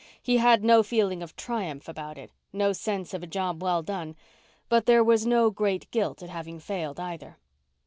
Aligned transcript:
He 0.19 0.37
had 0.37 0.63
no 0.63 0.81
feeling 0.81 1.21
of 1.21 1.35
triumph 1.35 1.87
about 1.87 2.17
it; 2.17 2.31
no 2.51 2.73
sense 2.73 3.13
of 3.13 3.21
a 3.21 3.27
job 3.27 3.61
well 3.61 3.83
done. 3.83 4.15
But 4.67 4.87
there 4.87 5.03
was 5.03 5.27
no 5.27 5.51
great 5.51 5.91
guilt 5.91 6.23
at 6.23 6.29
having 6.31 6.57
failed, 6.59 6.99
either. 6.99 7.37